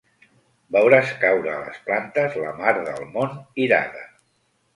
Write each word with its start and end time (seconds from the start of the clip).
Veuràs 0.75 1.11
caure 1.23 1.51
a 1.57 1.59
les 1.65 1.77
plantes 1.89 2.39
la 2.45 2.55
mar 2.63 2.73
del 2.89 3.05
món 3.19 3.37
irada. 3.67 4.05